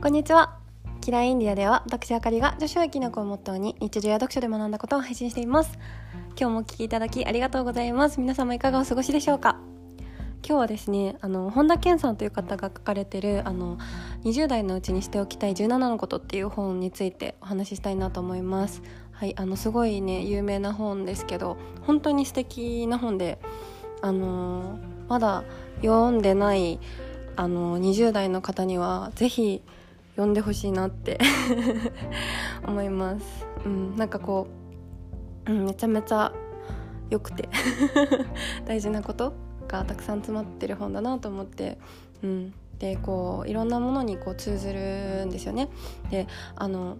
[0.00, 0.56] こんにちは。
[1.00, 5.76] キラインディアでは私あかりが女子は生き残をモットーに日常や読書で学んだことを配信しています。
[6.38, 8.20] 今日もお聞きいただきありがとうございます。
[8.20, 9.58] 皆様いかがお過ごしでしょうか？
[10.46, 13.76] 今日はですねあの本田健さんという方が書かれてるあの
[14.22, 18.82] 20代のうちにしておきたい17のことっていう本についてお話ししたいなと思います。
[19.10, 23.40] はいあのすごいね有名な本ですけど本当に素敵な本で
[24.00, 24.78] あの
[25.08, 25.42] まだ
[25.82, 26.78] 読んでない
[27.34, 29.60] あの20代の方にはぜひ
[30.18, 31.16] 読んでほしいなって
[32.66, 34.48] 思います、うん、なんかこ
[35.46, 36.32] う、うん、めちゃめちゃ
[37.08, 37.48] 良くて
[38.66, 39.32] 大事なこと
[39.68, 41.78] がたくさん詰まってる本だなと思って、
[42.24, 45.68] うん、でこういろんなものにこう通ずるんですよね。
[46.10, 46.96] であの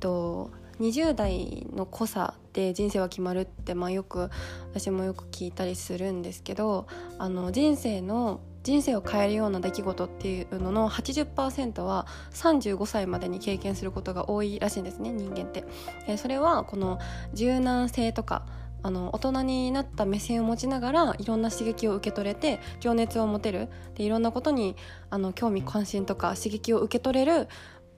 [0.00, 4.30] と20代の濃さで人生は決まるって、まあ、よく
[4.72, 6.88] 私もよく聞いたりするんですけど
[7.18, 15.64] あの人生の人生を変えるような出来事っていうのの80%は35歳までに経験することが多いらしいんですね人間って
[16.08, 16.16] え。
[16.16, 16.98] それはこの
[17.32, 18.44] 柔軟性とか
[18.82, 24.74] あの大人になった目線を持ちながらいろんな刺激を受け取れて情熱を持てるでいろんなことに
[25.10, 27.46] あの興味関心とか刺激を受け取れる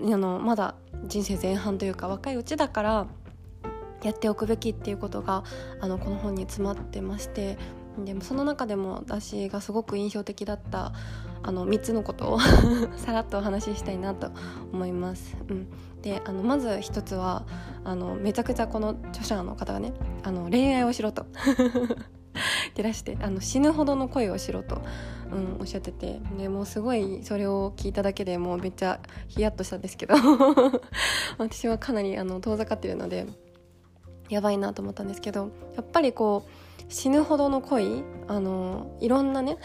[0.02, 0.74] あのまだ
[1.06, 3.06] 人生前半というか若いうちだから
[4.02, 5.44] やっておくべきっていうことが
[5.80, 7.56] あのこの本に詰まってまして
[8.04, 10.92] でもその中でも私がすごく印象的だった
[11.42, 12.40] あの3つのことを
[12.96, 14.30] さらっとお話ししたいなと
[14.72, 15.36] 思います。
[15.48, 15.68] うん、
[16.02, 17.46] であのまず1つは
[17.84, 21.26] あのめちゃくちゃこの著者の方がねあの恋愛をしろと。
[22.74, 24.80] 照らしてあの死ぬほどの恋をしろと、
[25.32, 30.14] うん、おっしゃっててでもうすごいそれを聞いただけでもうめっちゃヒヤッとしたんですけど
[31.38, 33.26] 私はかなりあの遠ざかってるので
[34.28, 39.58] やばいなと思ったんですけどやっぱりこう死ぬほどの恋あのいろんなね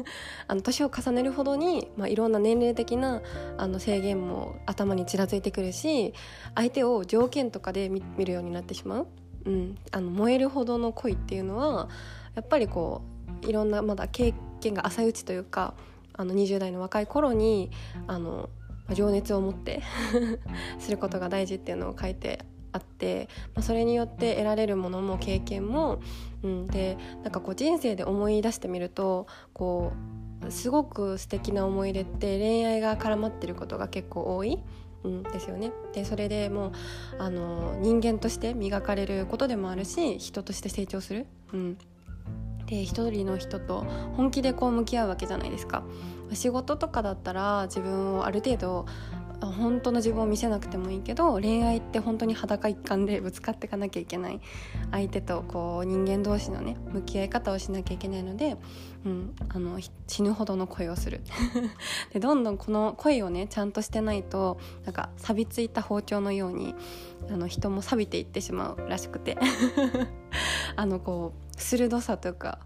[0.48, 3.22] あの年を重ねるほどに、まあ、いろんな年齢的な
[3.58, 6.14] あの制限も頭にちらついてくるし
[6.54, 9.06] 相手を条件とかで見るようになってしまう、
[9.44, 11.88] うん、あの燃えるほどの恋っていうのは
[12.34, 13.02] やっぱりこ
[13.42, 15.74] ういろんなまだ経験が浅いうちというか
[16.14, 17.70] あの20代の若い頃に
[18.06, 18.48] あの
[18.92, 19.82] 情熱を持って
[20.78, 26.00] することが大事っていうのを書いてあって、まあ、それによって得られるものも経験も、
[26.42, 29.92] うん、でなんかこう人生で思い出してみるとこ
[30.46, 34.58] うすごく素敵な思い出って恋愛が絡まってることが結構多い。
[35.02, 35.72] うん、ですよね。
[35.94, 36.72] でそれでもう
[37.18, 41.78] あの人間として磨かれることでもあるし人として成長する、うん、
[42.66, 45.84] で一人の人と本気でこう向き合うわけじゃないですか。
[46.32, 48.86] 仕事とかだったら自分をある程度
[49.46, 54.40] 本当の自分を見せなくてもいいけど恋愛って本当に裸一貫でぶつかっていかなきゃいけない。
[54.90, 58.56] 相手とこう人間同士のね向き合い方をしなきゃいけないので、
[59.04, 61.22] うん、あの死ぬほどの恋をする。
[62.12, 66.74] でどんどんこの恋をねちゃんとしてないとなんか錆びついた包丁のように
[67.30, 69.38] あの人も錆びていってしまうらしくて。
[70.76, 72.58] あのこう鋭さというか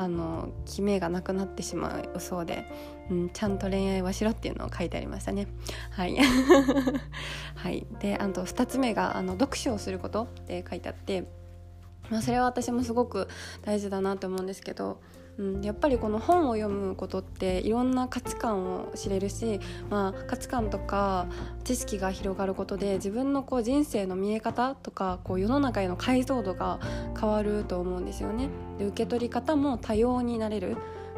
[0.00, 2.64] あの決めがなくなってしまうそうで、
[3.10, 5.46] うん、ちゃんと恋愛はしろっていうのを書いてありましたね。
[5.90, 6.16] はい、
[7.54, 11.24] はい、であと2つ目があの読書をすることって書いてあって、
[12.08, 13.28] まあ、それは私もすごく
[13.60, 15.02] 大事だなと思うんですけど
[15.40, 19.58] うん、やっぱりこの本を読むことっていろんな価値観を知れるし、
[19.88, 21.28] まあ、価値観とか
[21.64, 26.78] 知識が広がることで自分のこう人生の見え方とかこう世の中への解像度が
[27.18, 28.50] 変わると思うんですよね。
[28.78, 30.76] で受け取り方も多様になれる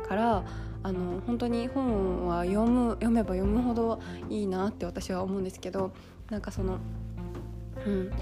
[0.08, 0.44] から
[0.84, 4.00] あの本当に本は読む読めば読むほど
[4.30, 5.92] いいなって私は思うんですけど
[6.30, 6.78] なんかその
[7.84, 8.12] うん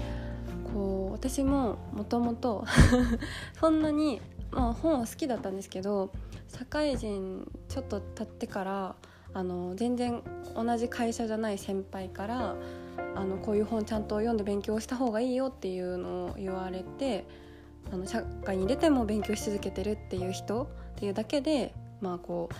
[0.73, 2.65] こう私ももともと
[3.59, 6.11] そんなにまあ、本は好きだったんですけど
[6.47, 8.95] 社会人ちょっと経ってから
[9.33, 10.21] あの全然
[10.55, 12.55] 同じ会社じゃない先輩から
[13.15, 17.25] あのこういう本ちゃんと読んで勉強した方がいいよっていうのを言われて
[17.91, 22.55] あの社会に出ても勉強し続けてるっていう人っていうだけでまあこう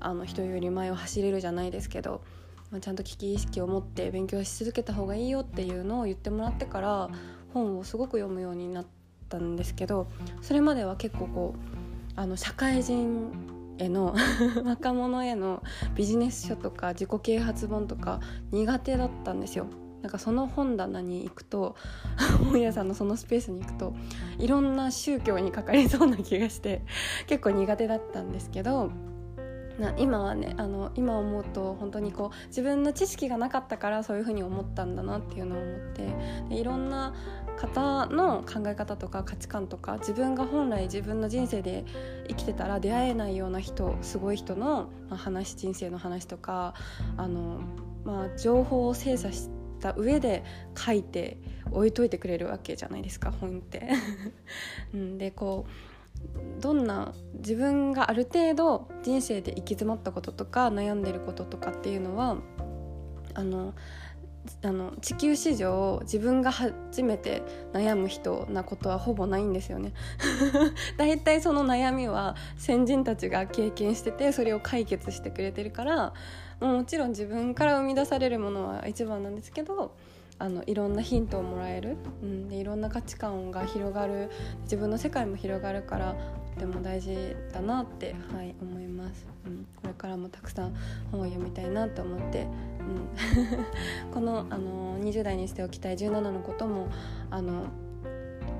[0.00, 2.22] あの人より前を走れるじゃないですけど、
[2.70, 7.08] まあ、ちゃんと危機意識を持って勉強し続けた方がいいよっていうのを言ってもらってから
[7.54, 10.06] 本をすごく読むようになってったんですけど
[10.40, 13.32] それまでは結構こうあの社会人
[13.78, 14.14] への
[14.64, 15.62] 若者への
[15.94, 18.20] ビジネス書とか自己啓発本とか
[18.52, 19.66] 苦手だったんですよ。
[20.02, 21.74] なんかその本棚に行くと
[22.50, 23.92] 本屋さんのそのスペースに行くと
[24.38, 26.82] いろんな宗教にかかりそうな気がして
[27.26, 28.90] 結構苦手だったんですけど
[29.78, 36.14] な今はねあの今思うと本当にこう自分の知識がなかったからそういうふうに思ったんだなっていうのを思って
[36.48, 37.14] でいろんな
[37.56, 41.84] 方の考え方とか価値観とか自分が本来自分の人生で
[42.28, 46.74] 生きてたら出会えないような人すごい人の、話人生の話とか
[47.16, 47.60] あの、
[48.04, 49.48] まあ、情報を精査し
[49.80, 50.44] た上で
[50.76, 51.38] 書いて
[51.70, 53.88] 置いといてくれるわけじゃないですか本って。
[55.18, 55.95] でこう
[56.60, 62.38] どんな自分がある程度人生で行き詰まったこととか悩んでることとかっていうのは
[63.34, 63.74] あの
[64.62, 67.42] あの地球史上自分が初めて
[67.72, 69.92] 悩む人なことはほぼないんですよね。
[70.96, 76.12] だいたいその悩みは先人たちが経験しててそれを解決してくれてるから
[76.60, 79.94] もちろん自分から生み出されるものは一番なんですけど
[80.38, 84.30] あのいろんなヒントをもらえる、うん、でいろんな価値観が広がる。
[84.62, 86.16] 自分の世界も広がるから
[86.56, 90.74] とても大事だなって、はい、思います、うん、これからもたくさん
[91.12, 92.50] 本を読みたいなと思って、うん、
[94.12, 96.88] このあの20代にしておきたい17のことも
[97.30, 97.66] あの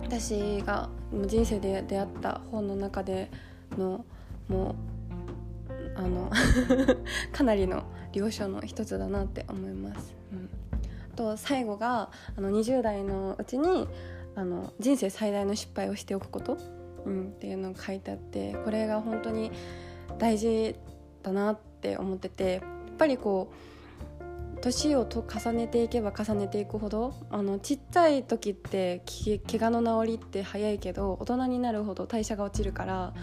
[0.03, 0.91] 私が
[1.27, 3.31] 人生で出会った本の中で
[3.77, 4.05] の
[4.49, 4.75] もう
[5.97, 6.31] あの
[7.33, 10.15] かなりの了承の一つだなって思います。
[10.33, 10.49] うん。
[11.17, 13.89] と最後があの20代のうちに
[14.35, 16.59] あの人生最大の失敗をしておくこと、
[17.05, 19.51] うん、っていうのが書いてあってこれが本当に
[20.19, 20.77] 大事
[21.23, 22.63] だなって思っててやっ
[22.99, 33.15] ぱりこう年をと重ねていけば重ねていくほどあのちっちゃい時ってけ怪我の治りって早いけど大人になるほど代謝が落ちるから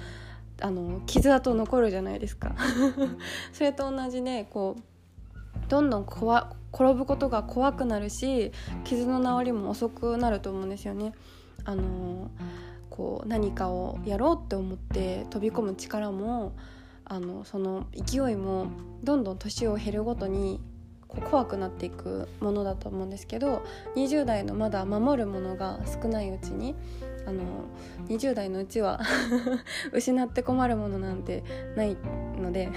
[0.62, 2.56] あの傷跡残るじゃないですか。
[3.51, 6.06] それと同じでこうどんどん
[6.73, 8.51] 転ぶことが怖くなるし
[8.83, 11.13] 傷の治りも遅くなると思うんですよね。
[11.65, 12.31] あの
[12.89, 16.53] こう何かをやろうって思って飛び込む力も
[17.05, 18.67] あのその勢いも
[19.03, 20.61] どんどん年を減るごとに
[21.07, 23.63] 怖くなっていくものだと思うんですけど
[23.95, 26.75] 20代のまだ守るものが少ないうちに
[27.25, 27.43] あの
[28.07, 28.99] 20代のうちは
[29.93, 31.43] 失って困るものなんて
[31.75, 31.97] ない
[32.41, 32.69] ので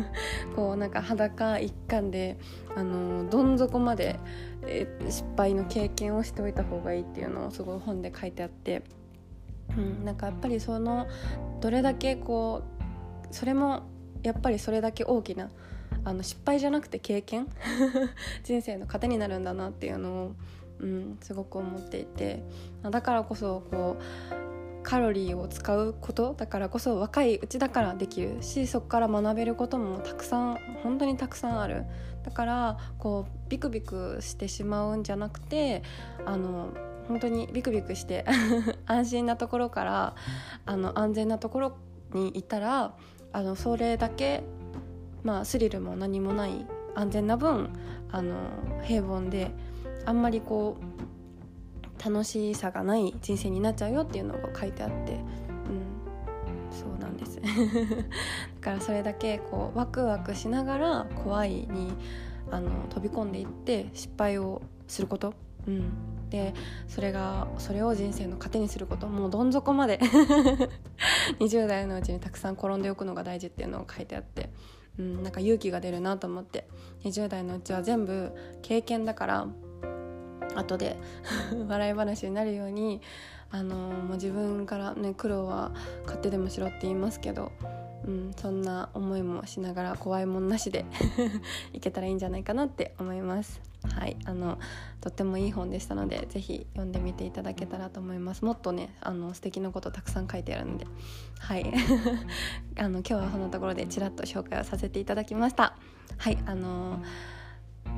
[0.54, 2.36] こうなんか裸一貫で
[2.74, 4.18] あのどん底まで、
[5.08, 8.82] 失敗の経験をしておいた方がいいっていうのをすごい本で書いてあって、
[9.76, 11.06] うん、なんかやっぱりその
[11.60, 12.62] どれだけこ
[13.30, 13.82] うそれも
[14.22, 15.48] やっぱりそれだけ大きな
[16.04, 17.48] あの失敗じゃなくて経験
[18.44, 20.32] 人生の糧になるんだなっていうのを
[20.80, 22.42] うん、すごく思っていて
[22.82, 31.84] だからこそこうカロリーを使うことだからこそ若いうちだからできるしそこから学べることもたくさん本当にたくさんある。
[32.26, 35.84] だからこうビクビクしてしまうんじゃなくて
[36.24, 36.70] あの
[37.06, 38.24] 本当にビクビクして
[38.86, 40.14] 安心なところから
[40.66, 41.76] あの安全なところ
[42.12, 42.94] にいたら
[43.32, 44.42] あのそれだけ、
[45.22, 47.70] まあ、スリルも何もない安全な分
[48.10, 48.34] あの
[48.82, 49.52] 平凡で
[50.06, 51.06] あんまりこう
[52.02, 55.20] 楽しさがない人生になっちゃうよっていうのが書いてあって、うん、
[56.70, 57.40] そうなんです。
[57.42, 57.48] だ
[58.60, 61.92] からそれだけこうワクワクしながら怖いに
[62.50, 65.34] あの飛び込んでいって失敗をすること、
[65.66, 66.54] うん、で
[66.86, 69.98] それがそれを人生の糧にすることもうどん底まで。
[71.40, 74.50] 20代のうちにたくさん転んでおくのが大事っていうのを書いてあって、
[74.98, 76.68] うん、なんか勇気が出るなと思って。
[77.04, 78.32] 20代のうちは全部
[78.62, 79.48] 経験だから
[80.58, 80.96] 後で
[81.68, 83.00] 笑い話になるように
[83.50, 85.72] あのもう自分からね苦労は
[86.04, 87.52] 勝手でもしろって言いますけど、
[88.04, 90.84] うん、そんな思いもしながら怖いもんなしで
[91.72, 93.60] いけたらいいんじゃないかなって思います。
[93.82, 94.58] はいあの
[95.00, 98.44] とってもいい本でしたので是非読んでみていただけたらと思います。
[98.44, 100.86] もっとねあの素敵なことたくさん書いてあるので
[101.38, 101.72] はい。
[102.78, 105.76] あの今日はそんなところでちらっと紹介をさせていただきました。
[106.18, 107.35] はいあのー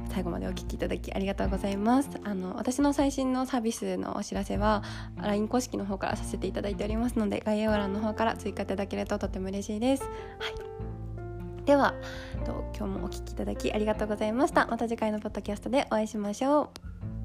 [0.08, 2.10] 最後までお聴きいただきありがとうございます。
[2.24, 4.82] あの私の最新のサービスのお知らせは
[5.16, 10.04] LINE 公式の方からさせていただいておりますので概要欄の方から追加いただけるととても嬉しいです。
[10.04, 11.64] はい。
[11.64, 11.94] では
[12.76, 14.66] 今日もお聴きいただきありがとうございました。
[14.66, 16.72] また次回のポッドキャストでお会いしましょ
[17.14, 17.17] う。